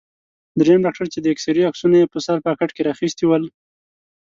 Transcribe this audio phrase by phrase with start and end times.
[0.59, 3.43] دریم ډاکټر چې د اېکسرې عکسونه یې په سر پاکټ کې را اخیستي ول.